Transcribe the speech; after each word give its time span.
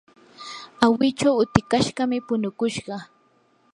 awichu 0.85 1.29
utikashqami 1.43 2.17
punukushqa. 2.27 2.95